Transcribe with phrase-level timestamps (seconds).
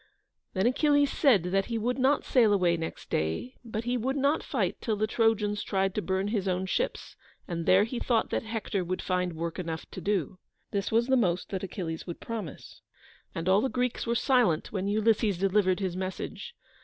[0.53, 4.41] Then Achilles said that he would not sail away next day, but he would not
[4.41, 7.15] fight till the Trojans tried to burn his own ships,
[7.47, 10.39] and there he thought that Hector would find work enough to do.
[10.71, 12.81] This was the most that Achilles would promise,
[13.35, 16.55] and all the Greeks were silent when Ulysses delivered his message.